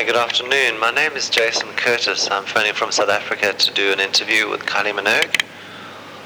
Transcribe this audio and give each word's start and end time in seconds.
Hi, 0.00 0.06
good 0.06 0.16
afternoon. 0.16 0.80
My 0.80 0.90
name 0.90 1.12
is 1.12 1.28
Jason 1.28 1.68
Curtis. 1.76 2.30
I'm 2.30 2.46
phoning 2.46 2.72
from 2.72 2.90
South 2.90 3.10
Africa 3.10 3.52
to 3.52 3.74
do 3.74 3.92
an 3.92 4.00
interview 4.00 4.48
with 4.48 4.62
Kylie 4.62 4.98
Minogue. 4.98 5.42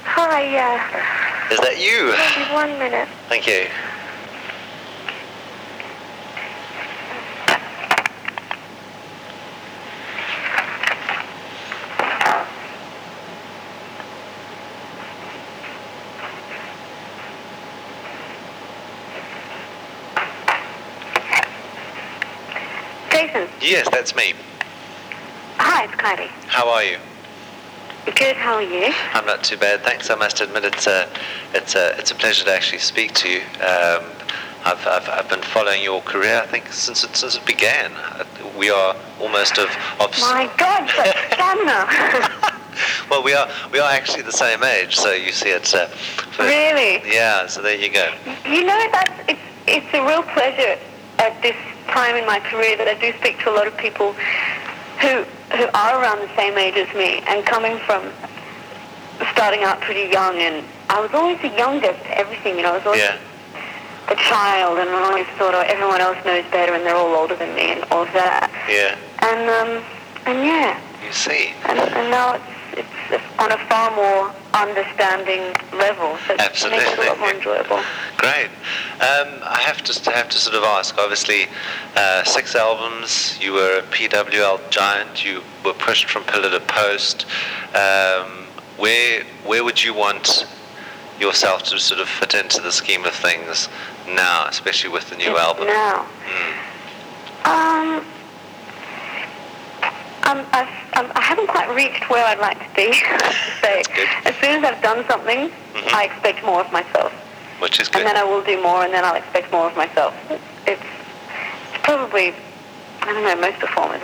Hi, 0.05 0.43
yeah. 0.45 1.51
Is 1.51 1.59
that 1.59 1.81
you? 1.83 2.15
Maybe 2.15 2.53
one 2.55 2.79
minute. 2.79 3.09
Thank 3.29 3.49
you. 3.49 3.67
Jason. 23.35 23.49
Yes, 23.61 23.89
that's 23.91 24.15
me. 24.15 24.33
Hi, 25.59 25.85
it's 25.85 25.95
Kylie. 25.95 26.29
How 26.47 26.69
are 26.69 26.85
you? 26.85 26.99
Good, 28.07 28.37
how 28.37 28.55
are 28.55 28.63
you? 28.63 28.93
I'm 29.13 29.27
not 29.27 29.43
too 29.43 29.57
bad, 29.57 29.83
thanks. 29.83 30.11
I 30.11 30.15
must 30.15 30.41
admit 30.41 30.65
it's 30.65 30.87
a, 30.87 31.09
it's 31.55 31.75
a, 31.75 31.99
it's 31.99 32.11
a 32.11 32.15
pleasure 32.15 32.45
to 32.45 32.53
actually 32.53 32.79
speak 32.79 33.13
to 33.15 33.29
you. 33.29 33.41
Um, 33.61 34.05
I've, 34.67 34.87
I've, 34.87 35.09
I've 35.09 35.29
been 35.29 35.43
following 35.43 35.83
your 35.83 36.01
career, 36.03 36.41
I 36.43 36.47
think, 36.47 36.71
since 36.73 37.03
it, 37.05 37.17
since 37.17 37.37
it 37.37 37.47
began. 37.47 37.93
We 38.57 38.71
are 38.71 38.95
almost 39.21 39.59
of, 39.59 39.69
of 40.01 40.11
My 40.21 40.51
God, 40.59 40.91
but 40.97 41.17
stamina. 41.33 42.61
well, 43.11 43.23
we 43.23 43.35
are 43.35 43.49
we 43.73 43.79
are 43.79 43.91
actually 43.91 44.23
the 44.23 44.33
same 44.33 44.63
age, 44.63 44.97
so 44.97 45.13
you 45.13 45.33
see 45.33 45.51
it's 45.51 45.75
uh, 45.75 45.87
for- 45.87 46.45
really? 46.45 47.03
Yeah, 47.11 47.47
so 47.47 47.63
there 47.63 47.77
you 47.77 47.91
go. 47.91 48.13
You 48.47 48.65
know, 48.65 48.87
that's, 48.93 49.29
it's, 49.29 49.41
it's 49.67 49.95
a 49.95 50.07
real 50.07 50.23
pleasure 50.23 50.79
at 51.19 51.41
this 51.43 51.57
time 51.89 52.17
in 52.17 52.27
my 52.27 52.41
career 52.41 52.77
that 52.77 52.89
I 52.89 52.95
do 52.95 53.13
speak 53.19 53.39
to 53.41 53.51
a 53.51 53.55
lot 53.55 53.67
of 53.67 53.77
people 53.77 54.13
who, 55.01 55.25
who 55.57 55.65
are 55.75 56.01
around 56.01 56.21
the 56.21 56.31
same 56.37 56.57
age 56.59 56.77
as 56.77 56.89
me 56.95 57.21
and 57.27 57.45
coming 57.47 57.79
from 57.85 58.03
starting 59.33 59.63
out 59.63 59.81
pretty 59.81 60.11
young 60.11 60.37
and 60.39 60.65
I 60.91 61.01
was 61.01 61.13
always 61.15 61.41
the 61.41 61.49
youngest 61.57 62.01
at 62.07 62.19
everything, 62.19 62.57
you 62.57 62.63
know, 62.63 62.73
I 62.73 62.77
was 62.79 62.87
always 62.87 63.01
Yeah, 63.03 63.19
the 64.09 64.17
child 64.17 64.79
and 64.79 64.89
I 64.91 65.03
always 65.03 65.27
thought, 65.39 65.55
oh, 65.55 65.61
everyone 65.67 66.01
else 66.01 66.19
knows 66.25 66.45
better 66.51 66.75
and 66.75 66.85
they're 66.85 66.97
all 66.97 67.15
older 67.15 67.37
than 67.37 67.55
me 67.55 67.73
and 67.73 67.85
all 67.91 68.03
of 68.03 68.13
that. 68.13 68.51
yeah. 68.69 68.97
And, 69.25 69.49
um, 69.49 69.85
and 70.27 70.45
yeah, 70.45 70.81
You 71.05 71.13
see, 71.13 71.55
and, 71.69 71.79
and 71.79 72.11
now 72.11 72.35
it's, 72.35 72.89
it's 73.11 73.25
on 73.39 73.53
a 73.53 73.59
far 73.69 73.95
more 73.95 74.33
understanding 74.53 75.55
level, 75.79 76.17
so 76.27 76.35
it 76.35 76.39
makes 76.39 76.65
it 76.65 76.73
a 76.73 76.77
Absolutely. 76.77 77.07
lot 77.07 77.19
more 77.21 77.31
enjoyable. 77.33 77.81
great. 78.19 78.51
Um, 79.01 79.41
I 79.43 79.61
have 79.67 79.83
to 79.85 80.11
have 80.13 80.29
to 80.31 80.39
sort 80.39 80.57
of 80.57 80.63
ask. 80.63 80.97
Obviously, 80.99 81.47
uh, 81.97 82.23
six 82.25 82.55
albums. 82.55 83.37
You 83.41 83.53
were 83.53 83.79
a 83.79 83.83
PWL 83.83 84.71
giant. 84.71 85.25
You 85.25 85.43
were 85.65 85.73
pushed 85.75 86.09
from 86.09 86.23
pillar 86.25 86.51
to 86.51 86.61
post. 86.61 87.27
Um, 87.75 88.47
where 88.77 89.25
where 89.45 89.65
would 89.65 89.83
you 89.83 89.95
want 89.95 90.47
yourself 91.21 91.63
to 91.65 91.79
sort 91.79 92.01
of 92.01 92.09
fit 92.09 92.35
into 92.35 92.61
the 92.61 92.73
scheme 92.73 93.05
of 93.05 93.15
things 93.15 93.69
now, 94.09 94.47
especially 94.49 94.91
with 94.91 95.09
the 95.11 95.17
new 95.17 95.37
album? 95.39 95.67
Now, 95.67 96.07
Mm. 97.45 97.47
um, 97.47 98.07
um, 100.25 100.47
I've, 100.53 100.69
um, 100.97 101.13
I 101.15 101.21
haven't 101.21 101.47
quite 101.49 101.69
reached 101.75 102.09
where 102.11 102.25
I'd 102.25 102.39
like 102.39 102.59
to 102.59 102.75
be. 102.75 102.93
so 103.63 103.83
as 104.25 104.35
soon 104.41 104.57
as 104.57 104.65
I've 104.65 104.83
done 104.83 105.05
something, 105.09 105.51
Mhm. 105.75 105.93
I 105.95 106.05
expect 106.05 106.43
more 106.45 106.61
of 106.63 106.73
myself, 106.73 107.13
Which 107.61 107.81
is 107.81 107.89
good. 107.89 108.01
and 108.01 108.09
then 108.09 108.17
I 108.17 108.25
will 108.25 108.43
do 108.43 108.61
more, 108.63 108.85
and 108.85 108.93
then 108.93 109.05
I'll 109.05 109.15
expect 109.15 109.53
more 109.53 109.69
of 109.69 109.77
myself. 109.77 110.15
It's, 110.31 110.43
it's, 110.67 110.83
probably, 111.85 112.35
I 113.03 113.13
don't 113.13 113.23
know, 113.23 113.37
most 113.37 113.61
performers 113.61 114.01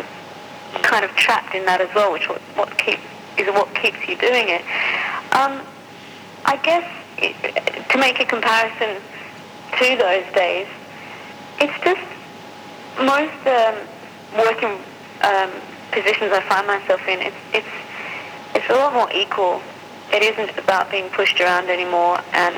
are 0.75 0.83
kind 0.83 1.05
of 1.05 1.11
trapped 1.17 1.55
in 1.55 1.65
that 1.65 1.81
as 1.81 1.89
well, 1.95 2.13
which 2.13 2.29
what, 2.29 2.41
what 2.55 2.79
keeps 2.79 3.01
is 3.39 3.49
what 3.49 3.75
keeps 3.75 3.99
you 4.07 4.17
doing 4.17 4.49
it. 4.49 4.61
Um, 5.33 5.63
I 6.45 6.57
guess 6.63 6.85
it, 7.17 7.89
to 7.89 7.99
make 7.99 8.21
a 8.21 8.27
comparison 8.27 9.01
to 9.79 9.97
those 9.97 10.27
days, 10.35 10.69
it's 11.59 11.73
just 11.83 12.05
most 13.01 13.41
um, 13.47 13.77
working 14.37 14.77
um, 15.25 15.51
positions 15.91 16.33
I 16.33 16.45
find 16.49 16.67
myself 16.67 17.01
in. 17.09 17.21
It's 17.21 17.37
it's 17.55 17.75
it's 18.55 18.69
a 18.69 18.75
lot 18.75 18.93
more 18.93 19.11
equal. 19.13 19.63
It 20.13 20.23
isn't 20.23 20.59
about 20.59 20.91
being 20.91 21.09
pushed 21.11 21.41
around 21.41 21.71
anymore, 21.71 22.21
and 22.33 22.57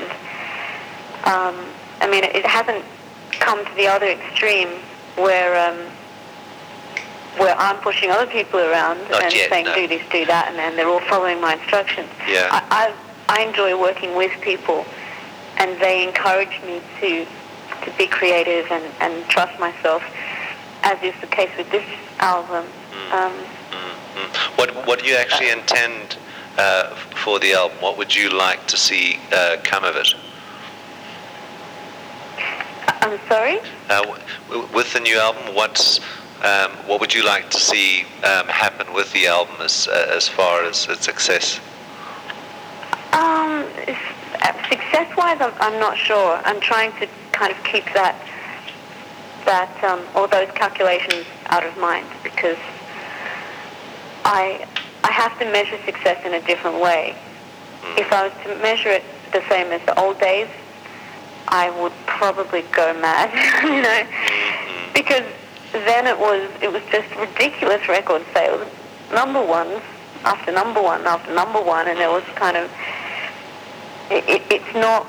um, 1.25 1.55
I 2.01 2.07
mean 2.09 2.23
it, 2.23 2.45
hasn't 2.45 2.83
come 3.31 3.63
to 3.65 3.73
the 3.75 3.87
other 3.87 4.07
extreme 4.07 4.69
where. 5.15 5.69
Um, 5.69 5.79
where 7.37 7.55
I'm 7.57 7.77
pushing 7.77 8.11
other 8.11 8.27
people 8.27 8.59
around 8.59 8.99
Not 9.09 9.23
and 9.23 9.33
yet, 9.33 9.49
saying 9.49 9.65
no. 9.65 9.73
do 9.73 9.87
this, 9.87 10.03
do 10.11 10.23
that, 10.27 10.49
and 10.49 10.55
then 10.55 10.75
they're 10.75 10.87
all 10.87 10.99
following 10.99 11.41
my 11.41 11.55
instructions. 11.55 12.07
Yeah. 12.27 12.47
I, 12.51 12.93
I, 13.27 13.39
I 13.39 13.41
enjoy 13.47 13.75
working 13.79 14.15
with 14.15 14.31
people, 14.41 14.85
and 15.57 15.81
they 15.81 16.07
encourage 16.07 16.61
me 16.61 16.79
to 17.01 17.25
to 17.85 17.91
be 17.97 18.05
creative 18.05 18.71
and, 18.71 18.83
and 19.01 19.27
trust 19.29 19.59
myself, 19.59 20.03
as 20.83 21.01
is 21.01 21.15
the 21.21 21.27
case 21.27 21.49
with 21.57 21.71
this 21.71 21.85
album. 22.19 22.65
Um, 23.11 23.33
Mm, 23.73 24.27
mm. 24.27 24.57
What 24.57 24.85
what 24.85 24.99
do 24.99 25.05
you 25.07 25.15
actually 25.15 25.49
intend 25.49 26.17
uh, 26.57 26.89
for 27.23 27.39
the 27.39 27.53
album? 27.53 27.77
What 27.81 27.97
would 27.97 28.13
you 28.13 28.29
like 28.29 28.67
to 28.67 28.77
see 28.77 29.19
uh, 29.31 29.57
come 29.63 29.83
of 29.83 29.95
it? 29.95 30.13
I'm 33.03 33.19
sorry. 33.27 33.59
Uh, 33.89 34.17
with 34.73 34.93
the 34.93 35.01
new 35.01 35.17
album, 35.19 35.53
what's 35.53 35.99
um, 36.41 36.71
what 36.87 37.01
would 37.01 37.13
you 37.13 37.25
like 37.25 37.49
to 37.49 37.57
see 37.57 38.03
um, 38.23 38.47
happen 38.47 38.93
with 38.93 39.11
the 39.11 39.27
album 39.27 39.55
as 39.59 39.89
uh, 39.89 40.15
as 40.15 40.29
far 40.29 40.63
as 40.63 40.87
its 40.87 41.03
success? 41.03 41.59
Um, 43.11 43.67
uh, 44.41 44.69
success-wise, 44.69 45.41
I'm, 45.41 45.53
I'm 45.59 45.79
not 45.81 45.97
sure. 45.97 46.39
I'm 46.45 46.61
trying 46.61 46.91
to 47.01 47.07
kind 47.33 47.51
of 47.51 47.61
keep 47.65 47.83
that 47.93 48.15
that 49.45 49.83
um, 49.83 50.01
all 50.15 50.29
those 50.29 50.49
calculations 50.51 51.25
out 51.47 51.65
of 51.65 51.75
mind 51.77 52.07
because 52.23 52.57
I 54.23 54.65
I 55.03 55.11
have 55.11 55.37
to 55.39 55.45
measure 55.51 55.77
success 55.83 56.25
in 56.25 56.35
a 56.35 56.41
different 56.47 56.79
way. 56.79 57.17
If 57.97 58.13
I 58.13 58.29
was 58.29 58.33
to 58.45 58.55
measure 58.61 58.89
it 58.89 59.03
the 59.33 59.43
same 59.49 59.73
as 59.73 59.85
the 59.85 59.99
old 59.99 60.21
days, 60.21 60.47
I 61.47 61.69
would 61.81 61.93
probably 62.05 62.63
go 62.73 62.93
mad, 62.99 63.31
you 63.63 63.81
know, 63.81 64.93
because 64.93 65.25
then 65.71 66.07
it 66.07 66.17
was 66.17 66.49
it 66.61 66.71
was 66.71 66.81
just 66.91 67.13
ridiculous 67.15 67.87
record 67.87 68.23
sales, 68.33 68.67
number 69.11 69.41
ones 69.41 69.81
after 70.23 70.51
number 70.51 70.81
one 70.81 71.05
after 71.05 71.33
number 71.33 71.61
one, 71.61 71.87
and 71.87 71.99
it 71.99 72.09
was 72.09 72.23
kind 72.35 72.57
of 72.57 72.69
it, 74.09 74.23
it, 74.27 74.41
it's 74.51 74.73
not. 74.75 75.07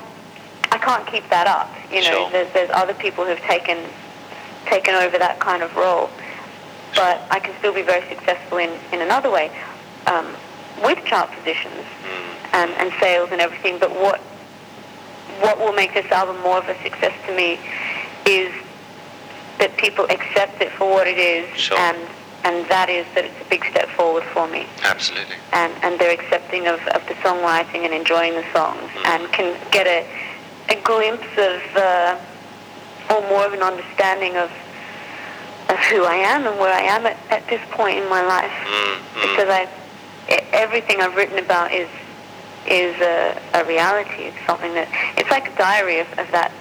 I 0.71 0.77
can't 0.77 1.07
keep 1.07 1.29
that 1.29 1.47
up, 1.47 1.69
you 1.91 2.01
know. 2.01 2.11
Sure. 2.11 2.31
There's 2.31 2.51
there's 2.53 2.69
other 2.71 2.93
people 2.93 3.25
who've 3.25 3.39
taken 3.39 3.77
taken 4.65 4.95
over 4.95 5.17
that 5.17 5.39
kind 5.39 5.63
of 5.63 5.75
role, 5.75 6.09
but 6.95 7.21
I 7.29 7.39
can 7.39 7.57
still 7.59 7.73
be 7.73 7.81
very 7.81 8.07
successful 8.09 8.57
in 8.57 8.71
in 8.91 9.01
another 9.01 9.29
way, 9.29 9.51
um, 10.07 10.35
with 10.83 11.03
chart 11.05 11.31
positions 11.31 11.85
and, 12.53 12.71
and 12.71 12.91
sales 12.99 13.29
and 13.31 13.41
everything. 13.41 13.79
But 13.79 13.91
what 13.91 14.21
what 15.41 15.59
will 15.59 15.73
make 15.73 15.93
this 15.93 16.09
album 16.11 16.41
more 16.41 16.57
of 16.57 16.67
a 16.69 16.81
success 16.83 17.13
to 17.27 17.35
me 17.35 17.59
is 18.25 18.51
that 19.59 19.75
people 19.77 20.05
accept 20.09 20.61
it 20.61 20.71
for 20.73 20.89
what 20.89 21.07
it 21.07 21.17
is, 21.17 21.45
Sure. 21.57 21.77
and 21.77 21.97
and 22.43 22.67
that 22.69 22.89
is 22.89 23.05
that 23.15 23.25
it's 23.25 23.41
a 23.41 23.49
big 23.49 23.65
step 23.65 23.89
forward 23.89 24.23
for 24.33 24.47
me, 24.47 24.65
Absolutely. 24.83 25.35
and 25.53 25.73
and 25.83 25.99
they're 25.99 26.13
accepting 26.13 26.67
of, 26.67 26.79
of 26.89 27.01
the 27.07 27.15
songwriting 27.15 27.85
and 27.85 27.93
enjoying 27.93 28.33
the 28.33 28.45
songs, 28.53 28.89
and 29.05 29.31
can 29.31 29.57
get 29.71 29.87
a 29.87 30.05
a 30.69 30.75
glimpse 30.81 31.27
of 31.37 31.61
uh, 31.75 32.19
or 33.09 33.21
more 33.29 33.45
of 33.45 33.53
an 33.53 33.61
understanding 33.63 34.35
of 34.35 34.51
of 35.69 35.77
who 35.89 36.03
I 36.05 36.15
am 36.15 36.45
and 36.45 36.59
where 36.59 36.71
I 36.73 36.81
am 36.81 37.05
at, 37.07 37.17
at 37.31 37.47
this 37.47 37.61
point 37.71 37.97
in 37.97 38.07
my 38.09 38.21
life 38.23 38.51
Mm, 38.51 38.97
mm. 38.97 39.21
because 39.21 39.49
I 39.49 39.67
everything 40.53 41.01
I've 41.01 41.15
written 41.15 41.37
about 41.39 41.71
is 41.71 41.87
is 42.67 42.95
a, 43.01 43.39
a 43.53 43.65
reality. 43.65 44.23
It's 44.33 44.45
something 44.45 44.73
that 44.73 44.87
it's 45.17 45.29
like 45.29 45.51
a 45.53 45.55
diary 45.57 45.99
of, 45.99 46.07
of 46.19 46.29
that 46.31 46.51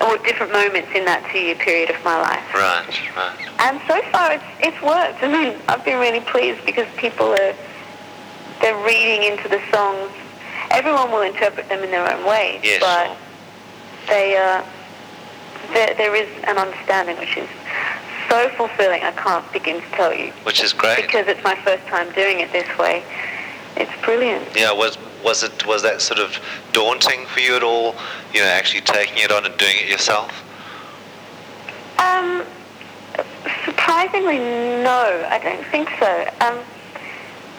or 0.00 0.16
different 0.18 0.52
moments 0.52 0.88
in 0.94 1.04
that 1.04 1.22
two-year 1.30 1.54
period 1.56 1.90
of 1.90 2.02
my 2.04 2.18
life. 2.20 2.42
Right, 2.54 2.88
right. 3.16 3.36
And 3.60 3.80
so 3.86 4.00
far, 4.10 4.32
it's 4.32 4.44
it's 4.60 4.80
worked. 4.82 5.22
I 5.26 5.28
mean, 5.28 5.56
I've 5.68 5.84
been 5.84 6.00
really 6.00 6.20
pleased 6.20 6.64
because 6.66 6.86
people 6.96 7.26
are 7.32 7.54
they're 8.60 8.84
reading 8.86 9.24
into 9.30 9.48
the 9.48 9.60
songs. 9.72 10.10
Everyone 10.70 11.10
will 11.10 11.22
interpret 11.22 11.68
them 11.68 11.82
in 11.84 11.90
their 11.90 12.06
own 12.12 12.24
way, 12.26 12.60
Yes. 12.62 12.80
but 12.80 13.16
they 14.08 14.36
uh, 14.36 14.64
there 15.74 15.94
there 15.94 16.14
is 16.16 16.28
an 16.44 16.56
understanding 16.58 17.18
which 17.18 17.36
is 17.36 17.48
so 18.30 18.48
fulfilling. 18.56 19.02
I 19.02 19.12
can't 19.12 19.44
begin 19.52 19.80
to 19.82 19.88
tell 19.90 20.14
you 20.14 20.32
Which 20.44 20.62
is 20.64 20.72
great. 20.72 20.96
because 21.02 21.26
it's 21.28 21.42
my 21.44 21.54
first 21.56 21.84
time 21.86 22.10
doing 22.12 22.40
it 22.40 22.50
this 22.52 22.66
way. 22.78 23.04
It's 23.76 23.92
brilliant. 24.02 24.48
Yeah, 24.56 24.70
it 24.72 24.76
was 24.76 24.96
was 25.24 25.42
it 25.42 25.66
was 25.66 25.82
that 25.82 26.00
sort 26.02 26.20
of 26.20 26.38
daunting 26.72 27.26
for 27.26 27.40
you 27.40 27.56
at 27.56 27.62
all? 27.62 27.94
You 28.32 28.40
know, 28.40 28.46
actually 28.46 28.82
taking 28.82 29.18
it 29.18 29.30
on 29.32 29.44
and 29.46 29.56
doing 29.56 29.76
it 29.76 29.88
yourself. 29.88 30.30
Um, 31.98 32.44
surprisingly 33.64 34.38
no, 34.38 35.26
I 35.30 35.38
don't 35.42 35.64
think 35.66 35.88
so. 35.98 36.28
Um, 36.40 36.58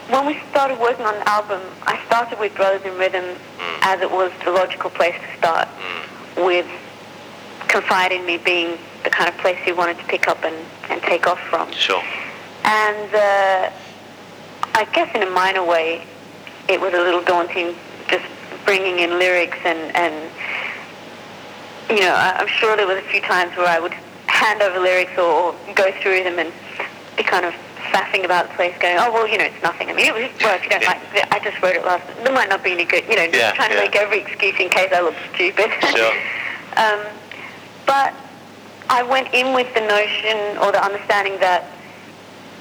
when 0.09 0.25
we 0.25 0.39
started 0.51 0.79
working 0.79 1.05
on 1.05 1.13
the 1.15 1.29
album, 1.29 1.61
I 1.83 2.03
started 2.07 2.39
with 2.39 2.53
Brothers 2.55 2.83
in 2.85 2.97
Rhythm 2.97 3.23
Mm. 3.59 3.77
as 3.83 4.01
it 4.01 4.11
was 4.11 4.31
the 4.43 4.51
logical 4.51 4.89
place 4.89 5.15
to 5.15 5.37
start, 5.37 5.67
Mm. 6.35 6.45
with 6.45 6.65
Confide 7.69 8.11
in 8.11 8.25
Me 8.25 8.37
being 8.37 8.77
the 9.03 9.09
kind 9.09 9.29
of 9.29 9.37
place 9.37 9.57
you 9.65 9.73
wanted 9.75 9.97
to 9.99 10.03
pick 10.05 10.27
up 10.27 10.43
and, 10.43 10.55
and 10.89 11.01
take 11.03 11.25
off 11.27 11.39
from. 11.49 11.71
Sure. 11.71 12.03
And 12.65 13.15
uh, 13.15 13.69
I 14.75 14.85
guess 14.91 15.09
in 15.15 15.23
a 15.23 15.29
minor 15.29 15.63
way, 15.63 16.05
it 16.69 16.79
was 16.79 16.93
a 16.93 16.97
little 16.97 17.23
daunting 17.23 17.75
just 18.07 18.25
bringing 18.65 18.99
in 18.99 19.19
lyrics 19.19 19.57
and, 19.65 19.95
and 19.95 20.31
you 21.89 21.99
know, 21.99 22.15
I'm 22.15 22.47
sure 22.47 22.75
there 22.77 22.87
was 22.87 22.97
a 22.97 23.07
few 23.09 23.21
times 23.21 23.55
where 23.57 23.67
I 23.67 23.79
would 23.79 23.93
hand 24.27 24.61
over 24.61 24.79
lyrics 24.79 25.11
or, 25.17 25.23
or 25.23 25.55
go 25.75 25.91
through 26.01 26.23
them 26.23 26.39
and 26.39 26.51
be 27.17 27.23
kind 27.23 27.45
of 27.45 27.53
faffing 27.91 28.23
about 28.25 28.47
the 28.49 28.55
place 28.55 28.73
going, 28.79 28.97
oh, 28.97 29.11
well, 29.11 29.27
you 29.27 29.37
know, 29.37 29.43
it's 29.43 29.61
nothing. 29.61 29.89
I 29.89 29.93
mean, 29.93 30.07
it 30.07 30.13
was 30.13 30.23
well, 30.41 30.55
if 30.55 30.63
you 30.63 30.69
don't 30.69 30.83
like 30.85 30.99
I 31.31 31.39
just 31.43 31.61
wrote 31.61 31.75
it 31.75 31.85
last 31.85 32.07
There 32.23 32.33
might 32.33 32.49
not 32.49 32.63
be 32.63 32.71
any 32.71 32.85
good, 32.85 33.03
you 33.07 33.15
know, 33.15 33.25
just 33.25 33.35
Yeah, 33.37 33.53
trying 33.53 33.69
to 33.69 33.75
yeah. 33.75 33.81
make 33.83 33.95
every 33.95 34.21
excuse 34.21 34.57
in 34.59 34.69
case 34.69 34.91
I 34.93 35.01
look 35.01 35.15
stupid. 35.35 35.69
Sure. 35.93 36.13
um, 36.77 37.05
but 37.85 38.13
I 38.89 39.03
went 39.03 39.33
in 39.33 39.53
with 39.53 39.71
the 39.73 39.81
notion 39.81 40.57
or 40.57 40.71
the 40.71 40.83
understanding 40.83 41.39
that 41.39 41.67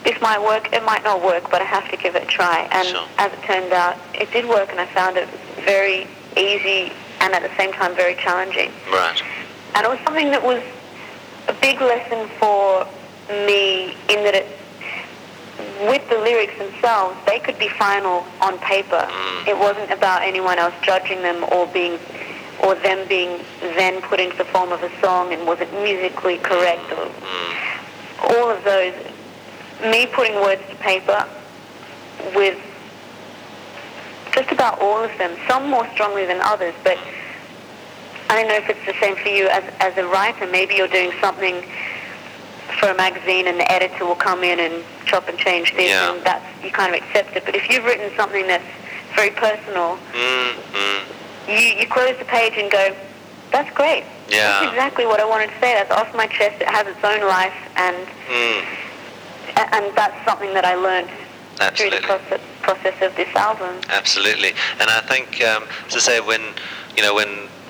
this 0.04 0.20
might 0.20 0.40
work, 0.42 0.72
it 0.72 0.82
might 0.84 1.04
not 1.04 1.22
work, 1.22 1.50
but 1.50 1.60
I 1.62 1.64
have 1.64 1.88
to 1.90 1.96
give 1.96 2.16
it 2.16 2.22
a 2.24 2.26
try. 2.26 2.68
And 2.72 2.88
Sure. 2.88 3.04
as 3.18 3.32
it 3.32 3.42
turned 3.44 3.72
out, 3.72 3.96
it 4.14 4.30
did 4.32 4.46
work, 4.48 4.70
and 4.70 4.80
I 4.80 4.86
found 4.86 5.16
it 5.16 5.28
very 5.64 6.06
easy 6.36 6.92
and 7.20 7.32
at 7.34 7.42
the 7.42 7.50
same 7.56 7.72
time 7.72 7.94
very 7.94 8.14
challenging. 8.16 8.72
Right. 8.90 9.22
And 9.74 9.84
it 9.86 9.88
was 9.88 9.98
something 10.04 10.30
that 10.30 10.42
was 10.42 10.60
a 11.48 11.52
big 11.54 11.80
lesson 11.80 12.28
for 12.40 12.86
me 13.46 13.94
in 14.08 14.24
that 14.24 14.34
it, 14.34 14.46
with 15.88 16.08
the 16.10 16.18
lyrics 16.18 16.56
themselves, 16.58 17.16
they 17.26 17.38
could 17.38 17.58
be 17.58 17.68
final 17.68 18.26
on 18.40 18.58
paper. 18.58 19.06
Mm. 19.08 19.48
It 19.48 19.56
wasn't 19.58 19.90
about 19.90 20.22
anyone 20.22 20.58
else 20.58 20.74
judging 20.82 21.22
them 21.22 21.44
or 21.52 21.66
being, 21.68 21.98
or 22.60 22.74
them 22.74 23.06
being 23.08 23.40
then 23.60 24.00
put 24.02 24.18
into 24.20 24.36
the 24.36 24.44
form 24.46 24.72
of 24.72 24.82
a 24.82 24.90
song 25.00 25.32
and 25.32 25.46
was 25.46 25.60
it 25.60 25.72
musically 25.74 26.38
correct 26.38 26.90
or 26.92 27.06
Mm. 27.06 28.34
all 28.34 28.50
of 28.50 28.64
those. 28.64 28.94
Me 29.82 30.06
putting 30.06 30.34
words 30.36 30.62
to 30.70 30.76
paper 30.76 31.26
with 32.34 32.58
just 34.32 34.50
about 34.52 34.80
all 34.80 35.02
of 35.02 35.10
them, 35.18 35.36
some 35.48 35.68
more 35.68 35.86
strongly 35.92 36.24
than 36.24 36.40
others, 36.40 36.74
but 36.84 36.96
I 38.30 38.36
don't 38.36 38.48
know 38.48 38.54
if 38.56 38.68
it's 38.68 38.86
the 38.86 38.94
same 39.00 39.16
for 39.16 39.28
you 39.28 39.48
as, 39.48 39.64
as 39.80 39.96
a 39.98 40.06
writer. 40.06 40.46
Maybe 40.46 40.74
you're 40.76 40.88
doing 40.88 41.12
something 41.20 41.62
for 42.78 42.88
a 42.88 42.94
magazine 42.96 43.46
and 43.48 43.58
the 43.60 43.70
editor 43.70 44.06
will 44.06 44.14
come 44.14 44.42
in 44.44 44.58
and 44.60 44.84
chop 45.04 45.28
and 45.28 45.36
change 45.36 45.72
things 45.74 45.90
Yeah. 45.90 46.14
and 46.14 46.24
that's, 46.24 46.64
you 46.64 46.70
kind 46.70 46.94
of 46.94 47.02
accept 47.02 47.36
it. 47.36 47.44
But 47.44 47.54
if 47.56 47.68
you've 47.68 47.84
written 47.84 48.10
something 48.16 48.46
that's 48.46 48.64
very 49.14 49.30
personal, 49.30 49.98
Mm. 50.14 50.54
Mm. 50.72 51.02
you, 51.48 51.80
you 51.80 51.86
close 51.88 52.16
the 52.18 52.24
page 52.24 52.54
and 52.56 52.70
go, 52.70 52.94
that's 53.50 53.70
great. 53.74 54.04
Yeah. 54.30 54.60
That's 54.60 54.72
exactly 54.72 55.04
what 55.06 55.20
I 55.20 55.26
wanted 55.26 55.48
to 55.48 55.54
say. 55.60 55.74
That's 55.74 55.90
off 55.90 56.14
my 56.14 56.26
chest. 56.28 56.62
It 56.62 56.68
has 56.68 56.86
its 56.86 57.02
own 57.04 57.20
life 57.28 57.52
and 57.76 57.96
Mm. 58.30 58.64
And 59.56 59.94
that's 59.96 60.24
something 60.24 60.52
that 60.54 60.64
I 60.64 60.74
learned 60.74 61.10
through 61.76 61.90
the 61.90 62.00
process, 62.02 62.40
process 62.62 62.94
of 63.02 63.14
this 63.16 63.34
album. 63.36 63.80
Absolutely, 63.88 64.50
and 64.80 64.88
I 64.90 65.00
think 65.02 65.42
um, 65.42 65.64
to 65.90 66.00
say 66.00 66.20
when 66.20 66.40
you 66.96 67.02
know 67.02 67.14
when 67.14 67.28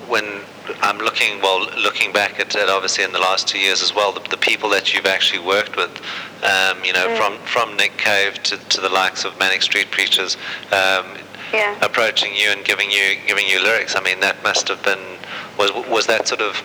when 0.08 0.40
I'm 0.80 0.98
looking 0.98 1.40
well 1.40 1.60
looking 1.80 2.12
back 2.12 2.38
at 2.40 2.54
it 2.54 2.68
obviously 2.68 3.04
in 3.04 3.12
the 3.12 3.18
last 3.18 3.48
two 3.48 3.58
years 3.58 3.82
as 3.82 3.94
well 3.94 4.12
the, 4.12 4.20
the 4.30 4.36
people 4.36 4.68
that 4.70 4.92
you've 4.94 5.06
actually 5.06 5.44
worked 5.46 5.76
with 5.76 5.90
um, 6.42 6.82
you 6.84 6.92
know 6.92 7.06
Mm. 7.08 7.16
from 7.16 7.38
from 7.46 7.76
Nick 7.76 7.96
Cave 7.98 8.34
to, 8.44 8.56
to 8.56 8.80
the 8.80 8.88
likes 8.88 9.24
of 9.24 9.38
Manic 9.38 9.62
Street 9.62 9.90
Preachers 9.90 10.36
um, 10.72 11.06
Yeah. 11.52 11.76
approaching 11.82 12.34
you 12.34 12.50
and 12.50 12.64
giving 12.64 12.90
you 12.90 13.16
giving 13.26 13.46
you 13.46 13.62
lyrics 13.62 13.94
I 13.96 14.00
mean 14.00 14.20
that 14.20 14.42
must 14.42 14.68
have 14.68 14.82
been 14.82 15.18
was 15.58 15.70
was 15.88 16.06
that 16.06 16.26
sort 16.28 16.40
of 16.40 16.56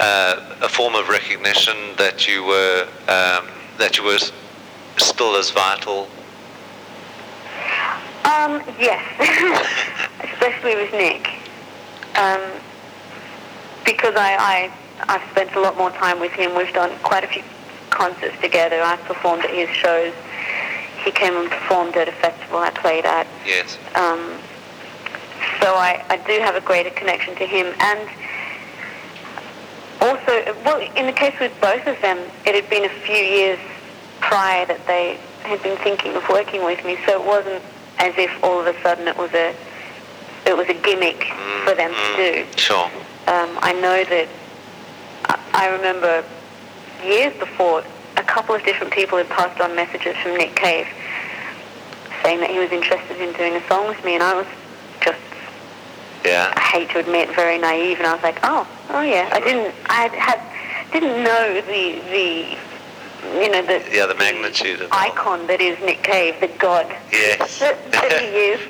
uh, 0.00 0.56
a 0.62 0.68
form 0.68 0.94
of 0.94 1.08
recognition 1.08 1.76
that 1.96 2.26
you 2.28 2.44
were 2.44 2.86
um, 3.08 3.48
that 3.78 3.96
you 3.96 4.04
were 4.04 4.18
still 4.96 5.36
as 5.36 5.50
vital 5.50 6.08
Um, 8.24 8.62
yes, 8.78 9.02
especially 10.22 10.74
with 10.76 10.92
Nick, 10.92 11.28
um, 12.18 12.42
because 13.84 14.14
I, 14.16 14.36
I 14.36 14.72
I've 15.08 15.30
spent 15.30 15.54
a 15.54 15.60
lot 15.60 15.76
more 15.78 15.90
time 15.92 16.20
with 16.20 16.32
him. 16.32 16.54
We've 16.56 16.72
done 16.74 16.90
quite 17.02 17.24
a 17.24 17.28
few 17.28 17.42
concerts 17.90 18.38
together. 18.40 18.82
I've 18.82 19.00
performed 19.04 19.44
at 19.44 19.50
his 19.50 19.70
shows. 19.70 20.12
He 21.04 21.10
came 21.10 21.34
and 21.36 21.48
performed 21.48 21.96
at 21.96 22.08
a 22.08 22.12
festival 22.12 22.58
I 22.58 22.70
played 22.70 23.06
at. 23.06 23.26
yes 23.46 23.78
Um, 23.94 24.20
so 25.62 25.74
I, 25.74 26.04
I 26.10 26.16
do 26.26 26.38
have 26.40 26.54
a 26.56 26.60
greater 26.60 26.90
connection 26.90 27.34
to 27.36 27.46
him. 27.46 27.66
And 27.78 28.08
also, 30.00 30.54
well, 30.64 30.80
in 30.96 31.06
the 31.06 31.12
case 31.12 31.34
with 31.40 31.52
both 31.60 31.86
of 31.86 32.00
them, 32.00 32.18
it 32.46 32.54
had 32.54 32.68
been 32.70 32.84
a 32.84 32.88
few 33.06 33.16
years 33.16 33.58
prior 34.20 34.66
that 34.66 34.86
they 34.86 35.18
had 35.42 35.62
been 35.62 35.76
thinking 35.78 36.14
of 36.14 36.28
working 36.28 36.64
with 36.64 36.84
me. 36.84 36.96
So 37.06 37.20
it 37.20 37.26
wasn't 37.26 37.62
as 37.98 38.14
if 38.16 38.30
all 38.44 38.60
of 38.60 38.66
a 38.66 38.80
sudden 38.82 39.08
it 39.08 39.16
was 39.16 39.32
a 39.34 39.54
it 40.46 40.56
was 40.56 40.68
a 40.68 40.74
gimmick 40.74 41.24
for 41.64 41.74
them 41.74 41.92
to 41.92 42.16
do. 42.16 42.46
sure 42.56 42.90
Um, 43.26 43.58
I 43.60 43.72
know 43.74 44.02
that 44.04 44.28
I- 45.26 45.38
I 45.52 45.66
remember 45.68 46.24
years 47.04 47.34
before 47.34 47.82
a 48.16 48.22
couple 48.22 48.54
of 48.54 48.64
different 48.64 48.92
people 48.92 49.18
had 49.18 49.28
passed 49.28 49.60
on 49.60 49.74
messages 49.76 50.16
from 50.22 50.36
Nick 50.36 50.54
Cave 50.56 50.86
saying 52.22 52.40
that 52.40 52.50
he 52.50 52.58
was 52.58 52.70
interested 52.72 53.20
in 53.20 53.32
doing 53.34 53.54
a 53.56 53.66
song 53.68 53.88
with 53.88 54.02
me, 54.04 54.14
and 54.14 54.22
I 54.22 54.34
was 54.34 54.46
yeah 56.28 56.52
I 56.56 56.60
hate 56.60 56.90
to 56.90 56.98
admit 56.98 57.34
very 57.34 57.58
naive, 57.58 57.98
and 57.98 58.06
I 58.06 58.14
was 58.14 58.22
like, 58.22 58.38
oh, 58.42 58.66
oh 58.90 59.00
yeah, 59.02 59.28
I 59.32 59.40
didn't 59.40 59.74
I 59.88 60.08
had 60.08 60.40
didn't 60.92 61.22
know 61.24 61.60
the 61.72 62.00
the 62.14 62.56
you 63.42 63.50
know 63.50 63.62
the 63.66 63.82
Yeah, 63.92 64.06
the 64.06 64.14
magnitude 64.14 64.80
of 64.80 64.90
the- 64.90 64.96
icon 64.96 65.46
that 65.48 65.60
is 65.60 65.78
Nick 65.80 66.02
Cave, 66.02 66.38
the 66.40 66.48
god 66.58 66.86
Yes. 67.12 67.58
that, 67.58 67.76
that 67.92 68.12
he 68.22 68.28
is. 68.54 68.60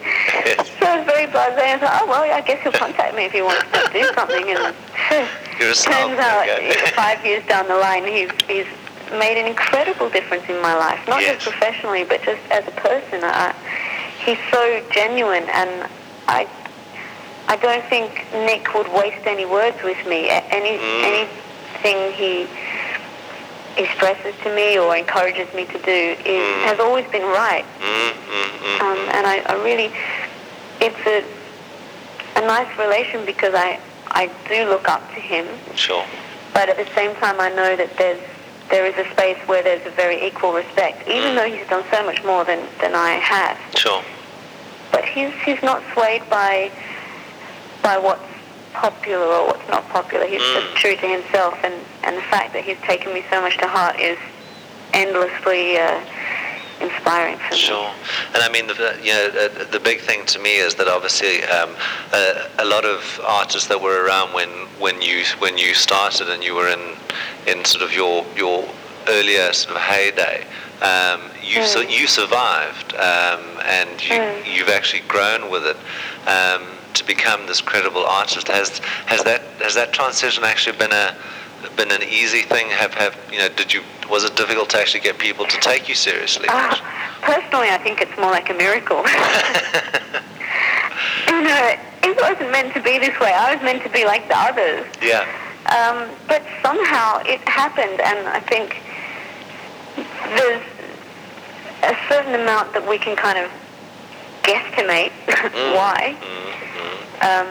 Yes. 0.47 0.71
So 0.79 0.87
I 0.87 0.97
was 0.99 1.07
very. 1.07 1.25
And 1.27 1.37
I 1.37 1.79
thought, 1.79 2.01
oh 2.03 2.07
well, 2.07 2.23
I 2.23 2.41
guess 2.41 2.63
he'll 2.63 2.73
contact 2.73 3.15
me 3.15 3.25
if 3.25 3.33
he 3.33 3.43
wants 3.43 3.67
to 3.73 3.91
do 3.93 4.05
something. 4.15 4.47
And 4.49 4.75
turns 5.59 6.19
out, 6.19 6.49
okay. 6.49 6.73
five 6.95 7.25
years 7.27 7.45
down 7.47 7.67
the 7.69 7.77
line, 7.77 8.05
he's 8.07 8.31
he's 8.49 8.67
made 9.13 9.37
an 9.41 9.47
incredible 9.47 10.09
difference 10.09 10.45
in 10.49 10.61
my 10.63 10.75
life. 10.75 11.01
Not 11.09 11.21
Yes. 11.21 11.43
just 11.43 11.51
professionally, 11.51 12.05
but 12.05 12.23
just 12.23 12.41
as 12.51 12.67
a 12.69 12.71
person. 12.73 13.21
I, 13.25 13.53
he's 14.25 14.39
so 14.51 14.83
genuine, 14.93 15.45
and 15.51 15.91
I 16.29 16.47
I 17.49 17.57
don't 17.57 17.85
think 17.87 18.27
Nick 18.33 18.75
would 18.75 18.93
waste 18.93 19.27
any 19.27 19.47
words 19.47 19.77
with 19.83 19.97
me. 20.07 20.29
Any 20.29 20.79
Mm. 20.79 21.05
anything 21.11 22.13
he 22.13 22.47
expresses 23.77 24.35
to 24.43 24.55
me 24.55 24.79
or 24.79 24.97
encourages 24.97 25.53
me 25.55 25.65
to 25.67 25.79
do 25.79 26.17
is, 26.25 26.43
Mm. 26.43 26.63
has 26.65 26.79
always 26.81 27.07
been 27.07 27.25
right. 27.25 27.65
Mm, 27.81 28.11
mm, 28.11 28.51
mm, 28.61 28.81
Um, 28.81 28.97
mm. 28.99 29.15
and 29.15 29.27
I, 29.27 29.37
I 29.47 29.55
really, 29.65 29.91
it's 30.81 31.03
a, 31.07 31.23
a 32.37 32.47
nice 32.47 32.69
relation 32.79 33.25
because 33.25 33.55
I, 33.55 33.79
I 34.11 34.29
do 34.49 34.69
look 34.69 34.89
up 34.89 35.03
to 35.15 35.21
him, 35.21 35.47
Sure. 35.75 36.05
but 36.53 36.69
at 36.69 36.77
the 36.77 36.89
same 36.95 37.15
time 37.17 37.41
I 37.41 37.51
know 37.51 37.77
that 37.77 37.97
there's, 37.97 38.21
there 38.69 38.85
is 38.85 38.97
a 38.99 39.09
space 39.13 39.39
where 39.47 39.63
there's 39.63 39.87
a 39.87 39.91
very 39.91 40.27
equal 40.27 40.53
respect, 40.53 41.07
even 41.09 41.37
though 41.37 41.49
he's 41.49 41.67
done 41.69 41.85
so 41.91 42.03
much 42.05 42.23
more 42.25 42.45
than, 42.45 42.61
than 42.81 42.95
I 42.95 43.13
have. 43.13 43.57
Sure. 43.77 44.03
But 44.91 45.05
he's, 45.05 45.33
he's 45.45 45.63
not 45.63 45.83
swayed 45.95 46.29
by, 46.29 46.71
by 47.83 47.99
what's 47.99 48.23
popular 48.75 49.25
or 49.27 49.47
what's 49.49 49.69
not 49.69 49.89
popular. 49.89 50.27
He's 50.27 50.43
Mm. 50.43 50.55
just 50.61 50.77
true 50.77 50.97
to 50.97 51.07
himself, 51.07 51.59
and, 51.65 51.75
and 52.05 52.17
the 52.17 52.23
fact 52.23 52.53
that 52.53 52.65
he's 52.65 52.79
taken 52.83 53.13
me 53.13 53.25
so 53.31 53.41
much 53.41 53.57
to 53.59 53.67
heart 53.67 53.99
is 53.99 54.19
endlessly 54.95 55.77
uh, 55.79 56.01
inspiring 56.81 57.37
for 57.39 57.55
me. 57.55 57.59
Sure. 57.59 57.91
And 58.35 58.43
I 58.43 58.49
mean, 58.51 58.69
the, 58.69 58.97
you 59.03 59.13
know, 59.13 59.49
the 59.49 59.81
big 59.81 60.01
thing 60.01 60.25
to 60.27 60.39
me 60.39 60.57
is 60.57 60.75
that 60.77 60.87
obviously 60.89 61.43
um, 61.45 61.75
uh, 62.13 62.49
a 62.59 62.65
lot 62.65 62.85
of 62.85 63.21
artists 63.27 63.69
that 63.69 63.81
were 63.81 64.05
around 64.05 64.33
when, 64.33 64.49
when 64.79 65.03
you 65.03 65.25
when 65.41 65.59
you 65.59 65.75
started 65.75 66.31
and 66.31 66.43
you 66.45 66.55
were 66.55 66.69
in 66.69 66.97
in 67.47 67.65
sort 67.65 67.83
of 67.83 67.93
your 67.93 68.25
your 68.37 68.65
earlier 69.09 69.53
sort 69.53 69.75
of 69.77 69.83
heyday, 69.83 70.45
um, 70.83 71.21
you 71.43 71.65
su- 71.67 71.81
Mm. 71.81 71.91
you 71.99 72.07
survived 72.07 72.95
um, 72.95 73.41
and 73.65 73.91
you 74.05 74.17
Mm. 74.17 74.55
you've 74.55 74.69
actually 74.69 75.03
grown 75.09 75.51
with 75.51 75.67
it. 75.67 75.77
Become 77.09 77.47
this 77.47 77.63
credible 77.63 78.05
artist, 78.05 78.49
has 78.49 78.79
has 79.07 79.25
that 79.25 79.41
has 79.63 79.75
that 79.75 79.95
transition 79.95 80.45
actually 80.45 80.77
been 80.77 80.93
a 80.93 81.17
been 81.75 81.91
an 81.91 82.03
easy 82.03 82.43
thing? 82.43 82.69
Have 82.69 82.93
have 82.93 83.17
you 83.33 83.39
know? 83.39 83.49
Did 83.49 83.73
you 83.73 83.83
was 84.11 84.25
it 84.25 84.37
difficult 84.37 84.69
to 84.71 84.79
actually 84.79 85.01
get 85.01 85.17
people 85.19 85.47
to 85.47 85.57
take 85.61 85.89
you 85.89 85.95
seriously? 85.95 86.45
Ah, 86.51 86.77
personally, 87.23 87.71
I 87.71 87.79
think 87.79 88.03
it's 88.03 88.15
more 88.19 88.31
like 88.31 88.51
a 88.51 88.55
miracle. 88.55 88.99
you 91.29 91.43
know, 91.43 91.77
it 92.05 92.17
wasn't 92.21 92.53
meant 92.53 92.75
to 92.75 92.83
be 92.83 92.99
this 92.99 93.19
way. 93.21 93.33
I 93.33 93.55
was 93.55 93.63
meant 93.65 93.83
to 93.85 93.89
be 93.89 94.05
like 94.05 94.29
the 94.29 94.37
others. 94.37 94.87
yeah. 95.01 95.25
Um, 95.65 96.11
but 96.29 96.43
somehow 96.63 97.23
it 97.25 97.41
happened, 97.49 98.01
and 98.01 98.29
I 98.29 98.41
think 98.41 98.83
there's 100.37 100.63
a 101.85 101.97
certain 102.09 102.35
amount 102.35 102.75
that 102.75 102.87
we 102.87 102.99
can 102.99 103.17
kind 103.17 103.39
of 103.39 103.51
guesstimate 104.49 105.13
why. 105.77 106.17
Um, 107.21 107.49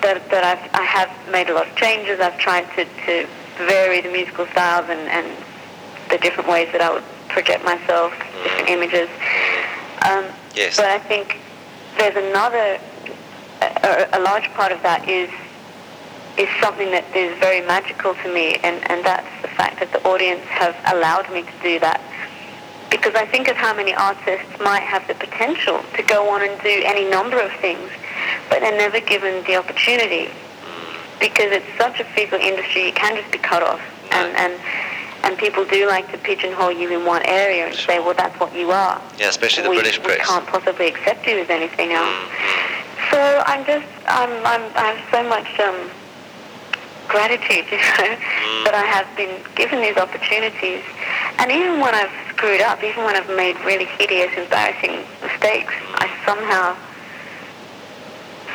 that, 0.00 0.30
that 0.30 0.44
I've, 0.44 0.74
I 0.74 0.84
have 0.84 1.10
made 1.30 1.50
a 1.50 1.54
lot 1.54 1.68
of 1.68 1.76
changes. 1.76 2.20
I've 2.20 2.38
tried 2.38 2.64
to, 2.76 2.84
to 2.84 3.26
vary 3.58 4.00
the 4.00 4.10
musical 4.10 4.46
styles 4.46 4.88
and, 4.88 5.00
and 5.10 5.26
the 6.10 6.18
different 6.18 6.48
ways 6.48 6.68
that 6.72 6.80
I 6.80 6.92
would 6.92 7.04
project 7.28 7.64
myself, 7.64 8.12
different 8.42 8.68
images. 8.68 9.08
Um, 10.08 10.24
Yes. 10.54 10.76
But 10.76 10.86
I 10.86 10.98
think 11.00 11.38
there's 11.98 12.16
another, 12.16 12.78
a, 13.60 14.08
a 14.12 14.20
large 14.20 14.48
part 14.54 14.70
of 14.72 14.80
that 14.82 15.08
is 15.08 15.30
is 16.36 16.48
something 16.60 16.90
that 16.90 17.04
is 17.14 17.36
very 17.38 17.60
magical 17.60 18.12
to 18.12 18.34
me, 18.34 18.56
and, 18.64 18.82
and 18.90 19.04
that's 19.06 19.42
the 19.42 19.48
fact 19.48 19.78
that 19.78 19.92
the 19.92 20.02
audience 20.02 20.42
have 20.46 20.74
allowed 20.92 21.30
me 21.32 21.42
to 21.42 21.52
do 21.62 21.78
that. 21.78 22.00
Because 22.94 23.14
I 23.16 23.26
think 23.26 23.48
of 23.48 23.56
how 23.56 23.74
many 23.74 23.92
artists 23.92 24.46
might 24.60 24.82
have 24.86 25.02
the 25.08 25.14
potential 25.14 25.82
to 25.96 26.02
go 26.04 26.30
on 26.30 26.42
and 26.48 26.54
do 26.62 26.70
any 26.84 27.04
number 27.10 27.40
of 27.40 27.50
things, 27.60 27.90
but 28.48 28.60
they're 28.60 28.78
never 28.78 29.00
given 29.00 29.42
the 29.44 29.56
opportunity. 29.56 30.30
Because 31.18 31.50
it's 31.50 31.66
such 31.76 31.98
a 31.98 32.04
fickle 32.14 32.38
industry, 32.38 32.86
you 32.86 32.92
can 32.92 33.16
just 33.16 33.30
be 33.32 33.38
cut 33.38 33.62
off. 33.64 33.80
And, 34.12 34.30
and, 34.36 34.54
and 35.24 35.36
people 35.38 35.64
do 35.64 35.88
like 35.88 36.06
to 36.12 36.18
pigeonhole 36.18 36.70
you 36.70 36.88
in 36.96 37.04
one 37.04 37.22
area 37.26 37.66
and 37.66 37.74
say, 37.74 37.98
well, 37.98 38.14
that's 38.14 38.38
what 38.38 38.54
you 38.54 38.70
are. 38.70 39.02
Yeah, 39.18 39.28
especially 39.28 39.64
the 39.64 39.70
we, 39.70 39.76
British 39.82 39.98
we 39.98 40.04
press. 40.04 40.26
can't 40.28 40.46
possibly 40.46 40.86
accept 40.86 41.26
you 41.26 41.38
as 41.38 41.50
anything 41.50 41.92
else. 41.92 42.06
Mm-hmm. 42.06 43.10
So 43.10 43.42
I'm 43.44 43.66
just, 43.66 43.86
I'm, 44.06 44.30
I'm, 44.46 44.62
I 44.76 44.92
have 44.94 45.02
so 45.10 45.28
much 45.28 45.50
um, 45.58 45.90
gratitude, 47.08 47.66
you 47.72 47.78
know, 47.78 48.16
Mm. 48.44 48.64
that 48.66 48.74
I 48.74 48.84
have 48.86 49.08
been 49.16 49.34
given 49.56 49.80
these 49.80 49.96
opportunities. 49.96 50.82
And 51.38 51.50
even 51.50 51.80
when 51.80 51.94
I've 51.94 52.12
screwed 52.30 52.60
up, 52.60 52.82
even 52.82 53.04
when 53.04 53.16
I've 53.16 53.28
made 53.36 53.58
really 53.64 53.86
hideous, 53.86 54.32
embarrassing 54.36 55.04
mistakes, 55.22 55.74
I 55.96 56.08
somehow, 56.24 56.76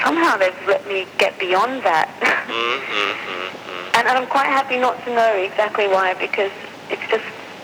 somehow 0.03 0.37
they've 0.37 0.67
let 0.67 0.87
me 0.87 1.05
get 1.17 1.37
beyond 1.39 1.83
that. 1.83 2.09
Mm-hmm. 2.49 3.95
and, 3.95 4.07
and 4.07 4.17
I'm 4.17 4.25
quite 4.25 4.47
happy 4.47 4.77
not 4.77 4.97
to 5.05 5.13
know 5.13 5.35
exactly 5.35 5.87
why, 5.87 6.15
because 6.15 6.51
it's 6.89 7.05
just 7.11 7.23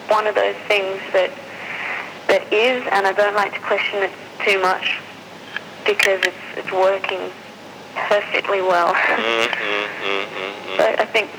one 0.09 0.27
of 0.27 0.35
those 0.35 0.55
things 0.67 1.01
that 1.11 1.31
that 2.27 2.51
is, 2.53 2.85
and 2.91 3.07
I 3.07 3.13
don't 3.13 3.35
like 3.35 3.53
to 3.53 3.59
question 3.61 4.03
it 4.03 4.11
too 4.45 4.61
much 4.61 4.99
because 5.85 6.21
it's 6.23 6.45
it's 6.57 6.71
working 6.71 7.31
perfectly 7.95 8.61
well. 8.61 8.93
Mm-hmm. 10.75 11.01
I 11.01 11.05
think 11.05 11.29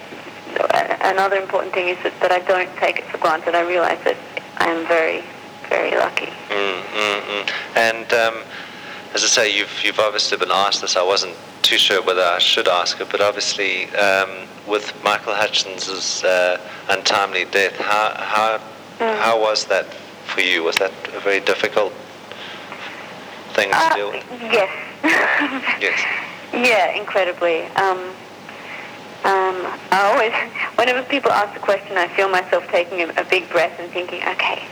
another 0.60 1.36
important 1.36 1.72
thing 1.74 1.88
is 1.88 1.98
that, 2.02 2.18
that 2.20 2.32
I 2.32 2.38
don't 2.40 2.74
take 2.76 2.98
it 2.98 3.04
for 3.04 3.18
granted. 3.18 3.54
I 3.54 3.62
realize 3.62 3.98
that 4.04 4.16
I 4.58 4.66
am 4.70 4.86
very, 4.86 5.22
very 5.68 5.92
lucky. 5.96 6.26
Mm-hmm. 6.48 7.48
And 7.76 8.12
um, 8.12 8.42
as 9.14 9.22
I 9.24 9.26
say, 9.26 9.56
you've 9.56 9.72
you've 9.84 9.98
obviously 10.00 10.38
been 10.38 10.50
asked 10.50 10.80
this. 10.80 10.96
I 10.96 11.02
wasn't 11.02 11.34
too 11.62 11.78
sure 11.78 12.02
whether 12.02 12.22
I 12.22 12.38
should 12.38 12.68
ask 12.68 13.00
it, 13.00 13.08
but 13.10 13.20
obviously 13.20 13.86
um, 13.96 14.46
with 14.66 14.92
Michael 15.02 15.34
Hutchence's 15.34 16.22
uh, 16.24 16.58
untimely 16.88 17.44
death, 17.46 17.76
how 17.76 18.14
how 18.16 18.60
Mm. 18.98 19.18
how 19.18 19.38
was 19.38 19.66
that 19.66 19.84
for 20.24 20.40
you? 20.40 20.62
Was 20.64 20.76
that 20.76 20.90
a 21.14 21.20
very 21.20 21.40
difficult 21.40 21.92
thing 23.52 23.68
to 23.70 23.76
Uh, 23.76 23.94
deal 23.94 24.10
with? 24.10 24.24
yes. 24.40 24.70
Yes. 25.82 26.00
Yeah, 26.54 26.92
incredibly. 26.96 27.64
Um, 27.76 27.98
I 29.90 30.02
always, 30.12 30.32
whenever 30.76 31.02
people 31.08 31.30
ask 31.30 31.54
the 31.54 31.60
question, 31.60 31.96
I 31.96 32.08
feel 32.08 32.28
myself 32.28 32.66
taking 32.68 33.02
a, 33.02 33.08
a 33.20 33.24
big 33.24 33.48
breath 33.50 33.78
and 33.78 33.90
thinking, 33.92 34.22
okay, 34.22 34.62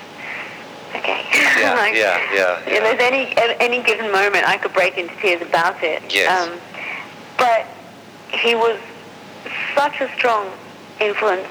okay. 0.97 1.25
Yeah, 1.55 1.75
Like, 1.75 1.95
yeah, 1.95 2.19
yeah, 2.35 2.61
If 2.67 2.83
there's 2.83 3.01
any 3.01 3.31
at 3.37 3.61
any 3.61 3.83
given 3.83 4.11
moment, 4.11 4.47
I 4.47 4.57
could 4.59 4.73
break 4.73 4.99
into 4.99 5.15
tears 5.17 5.41
about 5.41 5.83
it. 5.83 6.03
Yes. 6.13 6.29
Um, 6.29 6.59
but 7.39 7.67
he 8.37 8.55
was 8.55 8.79
such 9.75 10.01
a 10.01 10.09
strong 10.17 10.51
influence 11.01 11.49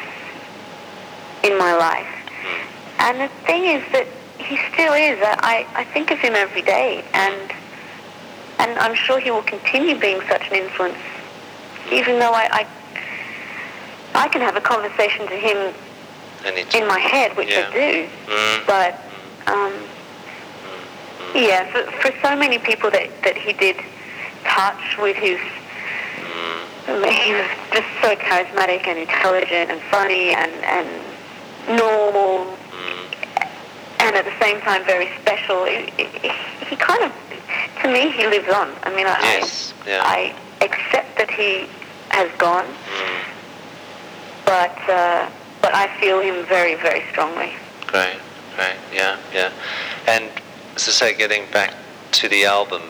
in 1.43 1.57
my 1.57 1.73
life. 1.75 2.07
Mm. 2.43 2.99
And 2.99 3.21
the 3.21 3.27
thing 3.45 3.63
is 3.65 3.83
that 3.91 4.07
he 4.37 4.57
still 4.73 4.93
is. 4.93 5.19
I, 5.21 5.65
I 5.73 5.83
think 5.85 6.11
of 6.11 6.19
him 6.19 6.35
every 6.35 6.61
day, 6.61 7.03
and 7.13 7.51
and 8.59 8.77
I'm 8.79 8.95
sure 8.95 9.19
he 9.19 9.31
will 9.31 9.43
continue 9.43 9.97
being 9.97 10.21
such 10.27 10.47
an 10.49 10.55
influence, 10.55 10.97
even 11.91 12.19
though 12.19 12.33
I 12.33 12.47
I, 12.51 12.67
I 14.15 14.27
can 14.27 14.41
have 14.41 14.55
a 14.55 14.61
conversation 14.61 15.27
to 15.27 15.35
him 15.35 15.73
in 16.75 16.87
my 16.87 16.99
head, 16.99 17.35
which 17.37 17.49
Yeah. 17.49 17.67
I 17.69 17.73
do. 17.73 18.07
Mm. 18.27 18.65
But 18.67 18.99
um, 19.51 19.73
yeah, 21.35 21.65
for, 21.71 21.89
for 22.01 22.11
so 22.21 22.35
many 22.35 22.59
people 22.59 22.91
that, 22.91 23.09
that 23.23 23.37
he 23.37 23.53
did 23.53 23.77
touch 24.43 24.97
with 24.99 25.15
his 25.17 25.39
Mm. 26.85 27.09
he 27.09 27.31
was 27.33 27.47
just 27.71 27.87
so 28.01 28.13
charismatic 28.17 28.85
and 28.87 28.99
intelligent 28.99 29.71
and 29.71 29.79
funny 29.83 30.31
and, 30.31 30.51
and 30.65 30.87
normal 31.77 32.45
Mm. 32.71 33.15
and 33.99 34.15
at 34.17 34.25
the 34.25 34.33
same 34.41 34.59
time 34.61 34.83
very 34.83 35.09
special. 35.21 35.63
He, 35.65 35.85
he, 35.97 36.29
he 36.67 36.75
kind 36.75 37.03
of, 37.05 37.11
to 37.83 37.87
me, 37.87 38.11
he 38.11 38.27
lives 38.27 38.49
on. 38.49 38.73
I 38.83 38.89
mean, 38.93 39.07
I, 39.07 39.17
Yes, 39.39 39.73
yeah. 39.87 40.01
I 40.03 40.35
accept 40.59 41.17
that 41.17 41.29
he 41.31 41.67
has 42.09 42.29
gone, 42.37 42.65
Mm. 42.65 43.19
But 44.45 44.77
uh, 44.89 45.29
but 45.61 45.73
I 45.73 45.87
feel 45.99 46.19
him 46.19 46.45
very, 46.45 46.75
very 46.75 47.03
strongly. 47.11 47.53
Great, 47.87 48.17
great, 48.55 48.75
yeah, 48.93 49.17
yeah. 49.33 49.51
And 50.07 50.25
as 50.75 50.87
I 50.87 50.91
say, 50.91 51.13
getting 51.17 51.49
back 51.51 51.73
to 52.13 52.27
the 52.29 52.45
album, 52.45 52.81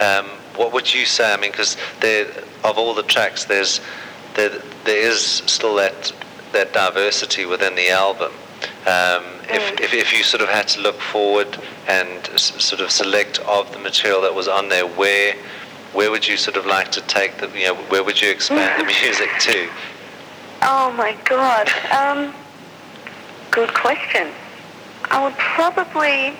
um, 0.00 0.26
what 0.56 0.72
would 0.72 0.92
you 0.92 1.04
say? 1.06 1.32
I 1.32 1.36
mean, 1.36 1.50
because 1.52 1.76
there, 2.00 2.26
of 2.64 2.78
all 2.78 2.94
the 2.94 3.02
tracks, 3.04 3.44
there's 3.44 3.80
there, 4.34 4.50
there 4.84 4.98
is 5.10 5.20
still 5.46 5.76
that 5.76 6.12
that 6.52 6.72
diversity 6.72 7.44
within 7.46 7.74
the 7.74 7.90
album. 7.90 8.32
Um, 8.86 9.24
if, 9.48 9.62
Mm. 9.62 9.80
if, 9.80 9.94
if 9.94 10.12
you 10.12 10.22
sort 10.24 10.42
of 10.42 10.48
had 10.48 10.66
to 10.68 10.80
look 10.80 11.00
forward 11.00 11.58
and 11.88 12.28
s- 12.34 12.52
sort 12.64 12.80
of 12.80 12.90
select 12.90 13.38
of 13.40 13.70
the 13.72 13.78
material 13.78 14.20
that 14.22 14.34
was 14.34 14.48
on 14.48 14.68
there, 14.68 14.86
where 14.86 15.34
where 15.92 16.10
would 16.10 16.26
you 16.26 16.36
sort 16.36 16.56
of 16.56 16.66
like 16.66 16.90
to 16.92 17.00
take 17.02 17.38
the, 17.38 17.48
you 17.58 17.64
know, 17.66 17.74
where 17.90 18.02
would 18.04 18.20
you 18.20 18.30
expand 18.30 18.80
the 18.80 18.84
music 19.02 19.30
to? 19.40 19.68
Oh 20.62 20.92
my 20.96 21.16
God. 21.24 21.68
Um, 21.92 22.34
good 23.50 23.72
question. 23.74 24.28
I 25.10 25.22
would 25.22 25.34
probably. 25.34 26.34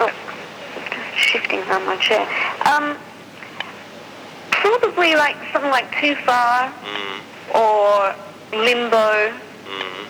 Oh, 0.00 0.10
just 0.90 1.16
shifting 1.18 1.60
on 1.62 1.84
my 1.86 1.96
chair. 1.96 2.26
Um, 2.66 2.96
probably 4.50 5.14
like 5.16 5.36
something 5.52 5.70
like 5.70 5.90
Too 6.00 6.14
Far 6.16 6.72
Mm, 6.84 7.20
or 7.54 8.14
Limbo. 8.58 9.32
mm, 9.66 10.06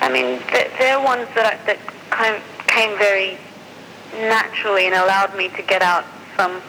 I 0.00 0.08
mean, 0.10 0.40
they're, 0.52 0.70
they're 0.78 1.00
ones 1.00 1.28
that 1.34 1.46
I, 1.54 1.66
that 1.66 1.78
kind 2.10 2.34
of 2.36 2.42
came 2.66 2.96
very 2.98 3.38
naturally 4.28 4.86
and 4.86 4.94
allowed 4.94 5.36
me 5.36 5.48
to 5.50 5.62
get 5.62 5.82
out 5.82 6.04
some 6.36 6.60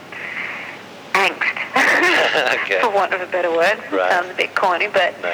angst, 1.14 1.57
Okay. 2.64 2.80
for 2.82 2.90
want 2.90 3.14
of 3.14 3.22
a 3.22 3.28
better 3.28 3.52
word. 3.52 3.78
Right. 3.92 4.12
Sounds 4.12 4.30
a 4.32 4.34
bit 4.36 4.56
corny, 4.56 4.88
but 4.88 5.14
no. 5.22 5.30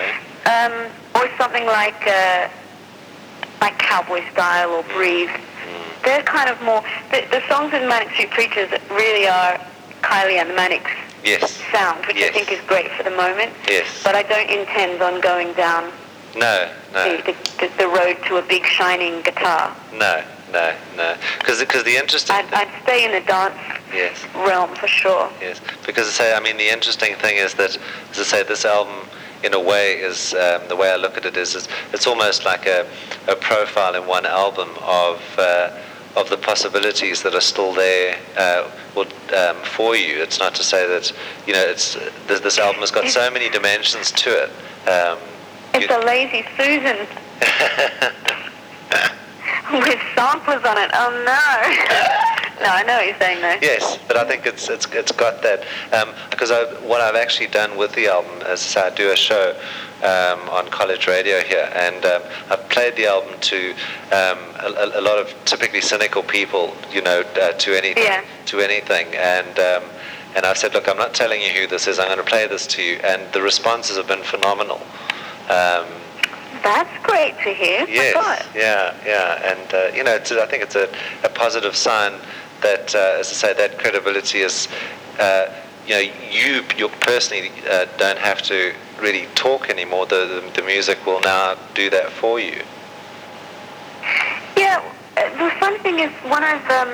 um, 0.52 0.74
or 1.16 1.30
something 1.38 1.66
like 1.66 2.00
uh, 2.08 2.48
like 3.62 3.78
Cowboy 3.80 4.22
Style 4.32 4.72
or 4.72 4.84
Breathe. 4.96 5.30
Mm, 5.30 6.04
They're 6.04 6.24
kind 6.24 6.50
of 6.50 6.62
more 6.64 6.82
the, 7.12 7.26
the 7.32 7.42
songs 7.48 7.74
in 7.74 7.88
Manic 7.88 8.10
Street 8.14 8.32
Preachers 8.32 8.70
really 8.92 9.28
are 9.28 9.58
Kylie 10.02 10.40
and 10.42 10.50
the 10.50 10.56
Manics 10.56 10.92
yes. 11.24 11.52
sound, 11.72 12.06
which 12.06 12.18
Yes. 12.18 12.30
I 12.30 12.34
think 12.34 12.52
is 12.52 12.62
great 12.68 12.92
for 12.92 13.04
the 13.04 13.12
moment. 13.12 13.52
Yes. 13.68 13.88
But 14.04 14.16
I 14.16 14.24
don't 14.24 14.50
intend 14.50 15.02
on 15.02 15.22
going 15.22 15.54
down 15.54 15.92
No, 16.36 16.70
no. 16.94 17.18
the, 17.18 17.34
the, 17.60 17.72
the 17.78 17.88
road 17.88 18.18
to 18.28 18.38
a 18.38 18.42
big 18.42 18.66
shining 18.66 19.22
guitar. 19.22 19.76
No, 19.94 20.24
no, 20.52 20.74
no. 20.98 21.16
Because 21.40 21.60
the 21.60 21.96
interesting 21.96 22.36
I'd, 22.36 22.54
I'd 22.54 22.84
stay 22.84 23.06
in 23.06 23.12
the 23.12 23.22
dance 23.26 23.56
yes, 23.94 24.26
realm 24.36 24.74
for 24.76 24.88
sure. 24.88 25.30
yes. 25.42 25.60
Because 25.86 26.08
I 26.08 26.12
say, 26.12 26.34
I 26.36 26.40
mean, 26.40 26.58
the 26.58 26.70
interesting 26.70 27.16
thing 27.16 27.38
is 27.38 27.54
that, 27.56 27.78
as 28.12 28.20
I 28.20 28.24
say, 28.24 28.44
this 28.44 28.66
album, 28.66 29.08
in 29.44 29.54
a 29.54 29.60
way, 29.60 29.94
is 30.00 30.34
um, 30.34 30.62
the 30.68 30.76
way 30.76 30.92
I 30.92 30.96
look 30.96 31.18
at 31.18 31.26
it 31.26 31.38
is, 31.38 31.56
is 31.56 31.68
it's 31.94 32.08
almost 32.08 32.46
like 32.46 32.66
a, 32.66 32.88
a 33.28 33.36
profile 33.36 33.96
in 33.96 34.08
one 34.08 34.26
album 34.26 34.70
of. 34.82 35.22
Uh, 35.38 35.70
of 36.16 36.30
the 36.30 36.38
possibilities 36.38 37.24
that 37.24 37.34
are 37.34 37.42
still 37.42 37.74
there 37.74 38.16
uh, 38.38 38.70
um, 38.96 39.56
for 39.64 39.96
you. 39.96 40.22
It's 40.22 40.38
not 40.38 40.54
to 40.54 40.64
say 40.64 40.88
that 40.88 41.12
you 41.48 41.54
know 41.54 41.64
it's 41.64 41.96
this, 42.28 42.40
this 42.40 42.60
album 42.60 42.82
has 42.82 42.92
got 42.92 43.10
so 43.10 43.32
many 43.32 43.50
dimensions 43.50 44.12
to 44.12 44.30
it. 44.30 44.52
Um, 44.88 45.18
It's 45.74 45.90
you- 45.90 45.98
a 45.98 46.06
lazy 46.06 46.46
Susan 46.56 47.08
with 49.72 50.00
samplers 50.14 50.64
on 50.64 50.78
it. 50.78 50.92
Oh 50.94 51.10
no. 51.26 52.30
no, 52.64 52.70
I 52.70 52.84
know 52.84 52.96
what 52.96 53.06
you're 53.06 53.20
saying 53.20 53.42
though. 53.42 53.58
Yes, 53.62 54.00
but 54.08 54.18
I 54.18 54.24
think 54.24 54.46
it's 54.46 54.70
it's 54.70 54.88
it's 54.92 55.12
got 55.12 55.42
that 55.44 55.64
because 56.30 56.52
I, 56.52 56.64
what 56.88 57.02
I've 57.02 57.16
actually 57.16 57.48
done 57.48 57.78
with 57.78 57.94
the 57.94 58.08
album 58.08 58.42
is 58.48 58.76
I 58.78 58.90
do 58.90 59.12
a 59.12 59.16
show 59.16 59.56
um, 60.04 60.50
on 60.50 60.70
college 60.70 61.08
radio 61.08 61.42
here, 61.42 61.70
and 61.76 62.04
um, 62.06 62.22
I've 62.50 62.68
played 62.70 62.96
the 62.96 63.08
album 63.08 63.40
to 63.40 63.72
um, 64.12 64.40
a, 64.60 64.92
a, 64.96 65.02
lot 65.02 65.18
of 65.18 65.34
typically 65.46 65.82
cynical 65.82 66.24
people, 66.24 66.76
you 66.92 67.02
know, 67.02 67.22
uh, 67.42 67.52
to 67.52 67.78
anything, 67.78 68.04
Yeah. 68.04 68.24
to 68.48 68.60
anything, 68.60 69.14
and. 69.16 69.60
Um, 69.60 69.84
and 70.36 70.48
I've 70.48 70.58
said, 70.58 70.74
look, 70.74 70.90
I'm 70.90 70.98
not 70.98 71.14
telling 71.14 71.42
you 71.42 71.50
who 71.50 71.68
this 71.68 71.86
is. 71.86 72.00
I'm 72.00 72.08
going 72.08 72.18
to 72.18 72.24
play 72.24 72.48
this 72.48 72.66
to 72.66 72.82
you, 72.82 72.96
and 73.04 73.32
the 73.34 73.42
responses 73.44 73.98
have 73.98 74.08
been 74.08 74.24
phenomenal. 74.24 74.82
Um, 75.48 75.86
That's 76.64 76.90
great 77.04 77.36
to 77.44 77.54
hear. 77.54 77.86
Yes, 77.88 78.16
yeah, 78.56 78.96
yeah, 79.06 79.52
and 79.52 79.74
uh, 79.74 79.96
you 79.96 80.04
know, 80.04 80.16
it's, 80.16 80.32
I 80.32 80.48
think 80.48 80.64
it's 80.64 80.76
a, 80.76 80.90
a 81.24 81.30
positive 81.30 81.76
sign 81.76 82.14
that, 82.64 82.96
uh, 82.96 83.20
as 83.20 83.30
I 83.30 83.34
say, 83.34 83.54
that 83.54 83.78
credibility 83.78 84.40
is, 84.40 84.68
uh, 85.20 85.54
you 85.86 85.94
know, 85.94 86.14
you 86.32 86.64
you 86.78 86.90
personally 87.02 87.52
uh, 87.70 87.86
don't 87.98 88.18
have 88.18 88.42
to 88.44 88.74
really 89.00 89.28
talk 89.36 89.70
anymore. 89.70 90.06
The, 90.06 90.42
the 90.56 90.62
the 90.62 90.66
music 90.66 91.06
will 91.06 91.22
now 91.22 91.56
do 91.76 91.90
that 91.90 92.10
for 92.10 92.40
you. 92.40 92.62
Yeah, 94.58 94.82
uh, 95.18 95.30
the 95.38 95.52
fun 95.60 95.78
thing 95.80 96.00
is 96.00 96.12
when 96.24 96.44
I've 96.44 96.70
um, 96.72 96.90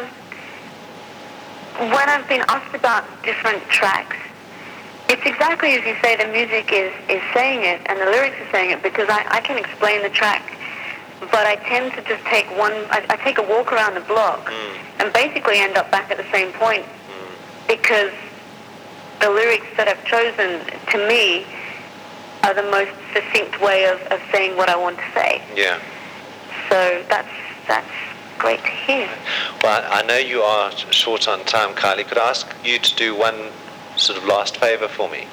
when 1.95 2.09
I've 2.09 2.27
been 2.27 2.43
asked 2.49 2.75
about 2.75 3.05
different 3.23 3.63
tracks, 3.69 4.17
it's 5.07 5.25
exactly 5.25 5.73
as 5.75 5.85
you 5.85 5.95
say. 6.01 6.15
The 6.17 6.27
music 6.27 6.71
is 6.73 6.91
is 7.09 7.21
saying 7.33 7.63
it, 7.63 7.81
and 7.85 7.99
the 7.99 8.05
lyrics 8.05 8.35
are 8.41 8.51
saying 8.51 8.71
it 8.71 8.81
because 8.83 9.07
I, 9.09 9.25
I 9.29 9.41
can 9.41 9.57
explain 9.57 10.01
the 10.01 10.09
track, 10.09 10.57
but 11.19 11.45
I 11.45 11.55
tend 11.67 11.93
to 11.93 12.01
just 12.03 12.23
take 12.25 12.45
one. 12.57 12.71
I, 12.91 13.05
I 13.09 13.15
take 13.17 13.37
a 13.37 13.43
walk 13.43 13.71
around 13.73 13.95
the 13.95 14.01
block, 14.01 14.45
Mm. 14.47 14.77
and 14.99 15.13
basically 15.13 15.57
end 15.59 15.77
up 15.77 15.91
back 15.91 16.11
at 16.11 16.17
the 16.17 16.29
same 16.31 16.51
point 16.53 16.85
because 17.67 18.11
the 19.21 19.29
lyrics 19.29 19.67
that 19.77 19.87
I've 19.87 20.03
chosen 20.05 20.61
to 20.91 21.07
me 21.07 21.45
are 22.43 22.53
the 22.53 22.63
most 22.71 22.91
succinct 23.13 23.59
way 23.61 23.85
of, 23.85 23.99
of 24.11 24.19
saying 24.31 24.55
what 24.57 24.69
I 24.69 24.75
want 24.77 24.97
to 24.97 25.03
say. 25.13 25.41
Yeah. 25.55 25.77
So 26.69 27.03
that's 27.09 27.27
that's 27.67 27.91
great 28.37 28.61
to 28.63 28.69
hear. 28.69 29.09
Well, 29.61 29.83
I 29.91 29.99
I 29.99 30.01
know 30.03 30.17
you 30.17 30.41
are 30.41 30.71
short 30.91 31.27
on 31.27 31.43
time, 31.45 31.75
Kylie. 31.75 32.07
Could 32.07 32.17
I 32.17 32.29
ask 32.29 32.47
you 32.63 32.79
to 32.79 32.95
do 32.95 33.13
one 33.15 33.51
sort 33.97 34.17
of 34.17 34.23
last 34.25 34.57
favour 34.57 34.87
for 34.87 35.09
me? 35.09 35.27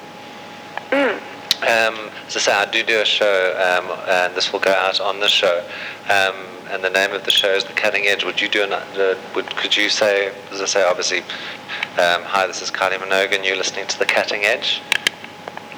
Mm. 0.91 1.19
Um, 1.61 2.11
as 2.27 2.35
I 2.35 2.39
say, 2.39 2.51
I 2.53 2.65
do 2.69 2.83
do 2.83 3.01
a 3.01 3.05
show, 3.05 3.53
um, 3.57 3.89
and 4.07 4.35
this 4.35 4.53
will 4.53 4.59
go 4.59 4.71
out 4.71 4.99
on 4.99 5.19
the 5.19 5.27
show. 5.27 5.65
Um, 6.03 6.35
and 6.69 6.83
the 6.83 6.89
name 6.89 7.13
of 7.13 7.23
the 7.23 7.31
show 7.31 7.49
is 7.49 7.63
The 7.63 7.73
Cutting 7.73 8.05
Edge. 8.05 8.23
Would 8.23 8.39
you 8.39 8.47
do 8.47 8.63
an, 8.63 8.73
uh, 8.73 9.15
would, 9.33 9.47
could 9.55 9.75
you 9.75 9.89
say, 9.89 10.31
as 10.51 10.61
I 10.61 10.65
say, 10.65 10.83
obviously, 10.83 11.19
um, 11.19 12.21
hi, 12.23 12.45
this 12.45 12.61
is 12.61 12.69
Kylie 12.69 12.97
Minogue, 12.97 13.33
and 13.33 13.43
you're 13.43 13.55
listening 13.57 13.87
to 13.87 13.97
The 13.97 14.05
Cutting 14.05 14.43
Edge? 14.43 14.81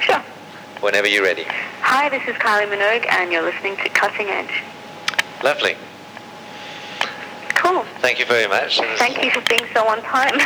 Sure. 0.02 0.22
Whenever 0.82 1.08
you're 1.08 1.24
ready. 1.24 1.46
Hi, 1.82 2.10
this 2.10 2.28
is 2.28 2.36
Kylie 2.36 2.68
Minogue, 2.68 3.06
and 3.10 3.32
you're 3.32 3.44
listening 3.44 3.78
to 3.78 3.90
Cutting 3.90 4.28
Edge. 4.28 4.64
Lovely. 5.44 5.78
Cool. 7.70 7.84
Thank 8.02 8.18
you 8.18 8.26
very 8.26 8.48
much. 8.48 8.80
Thank 8.98 9.24
you 9.24 9.30
for 9.30 9.42
being 9.48 9.62
so 9.76 9.88
on 9.88 10.02
time. 10.02 10.34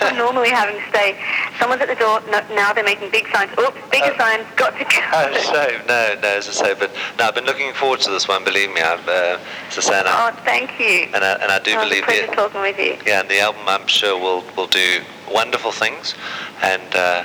I'm 0.00 0.16
normally 0.16 0.50
having 0.50 0.80
to 0.80 0.88
stay. 0.88 1.18
Someone's 1.58 1.82
at 1.82 1.88
the 1.88 1.96
door. 1.96 2.20
No, 2.30 2.46
now 2.54 2.72
they're 2.72 2.84
making 2.84 3.10
big 3.10 3.26
signs. 3.32 3.50
Oops, 3.58 3.76
bigger 3.90 4.12
Oh. 4.14 4.18
signs. 4.18 4.46
Got 4.54 4.78
to 4.78 4.84
go. 4.84 5.00
Oh, 5.12 5.34
so, 5.42 5.82
no, 5.88 6.14
no, 6.22 6.28
as 6.28 6.48
I 6.48 6.52
say, 6.52 6.74
but 6.78 6.92
no, 7.18 7.24
I've 7.26 7.34
been 7.34 7.44
looking 7.44 7.72
forward 7.74 7.98
to 8.02 8.10
this 8.10 8.28
one, 8.28 8.44
believe 8.44 8.72
me. 8.72 8.80
I've, 8.82 9.06
uh, 9.08 9.38
as 9.68 9.78
I 9.78 9.80
say, 9.80 9.98
and 9.98 10.06
I, 10.06 10.28
Oh, 10.30 10.36
thank 10.44 10.78
you. 10.78 11.08
and 11.12 11.24
I, 11.24 11.32
and 11.42 11.50
I 11.50 11.58
do 11.58 11.74
oh, 11.76 11.82
believe 11.82 12.06
the, 12.06 12.32
talking 12.36 12.60
with 12.60 12.78
you. 12.78 12.98
yeah, 13.04 13.20
and 13.20 13.28
the 13.28 13.40
album 13.40 13.62
I'm 13.66 13.88
sure 13.88 14.16
will, 14.16 14.44
will 14.56 14.68
do 14.68 15.00
wonderful 15.32 15.72
things. 15.72 16.14
And, 16.62 16.94
uh, 16.94 17.24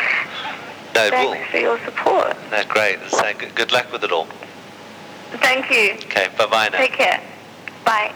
no, 0.95 1.05
it 1.05 1.13
will. 1.13 1.35
For 1.51 1.57
your 1.57 1.79
support. 1.85 2.35
No, 2.49 2.63
great. 2.67 2.97
So 3.09 3.31
good, 3.37 3.53
good 3.53 3.71
luck 3.71 3.91
with 3.91 4.03
it 4.03 4.11
all. 4.11 4.27
Thank 5.33 5.69
you. 5.69 5.93
Okay, 6.09 6.29
bye 6.35 6.47
bye 6.47 6.69
now. 6.69 6.79
Take 6.79 6.93
care. 6.93 7.21
Bye. 7.85 8.11